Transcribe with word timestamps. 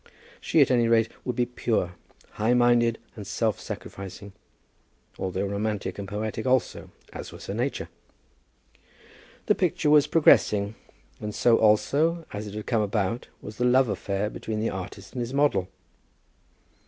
She, 0.39 0.61
at 0.61 0.71
any 0.71 0.87
rate, 0.87 1.09
would 1.23 1.35
be 1.35 1.45
pure, 1.45 1.93
high 2.31 2.55
minded, 2.55 2.97
and 3.15 3.27
self 3.27 3.59
sacrificing, 3.59 4.33
although 5.19 5.45
romantic 5.45 5.99
and 5.99 6.07
poetic 6.07 6.47
also, 6.47 6.89
as 7.13 7.31
was 7.31 7.45
her 7.45 7.53
nature. 7.53 7.87
The 9.45 9.53
picture 9.53 9.91
was 9.91 10.07
progressing, 10.07 10.73
and 11.19 11.35
so 11.35 11.59
also, 11.59 12.25
as 12.33 12.47
it 12.47 12.55
had 12.55 12.65
come 12.65 12.81
about, 12.81 13.27
was 13.43 13.57
the 13.57 13.63
love 13.65 13.89
affair 13.89 14.31
between 14.31 14.59
the 14.59 14.71
artist 14.71 15.11
and 15.13 15.19
his 15.19 15.35
model. 15.35 15.67